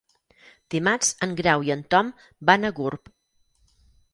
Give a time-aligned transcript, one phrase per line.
[0.75, 2.09] Dimarts en Grau i en Tom
[2.51, 3.13] van a Gurb.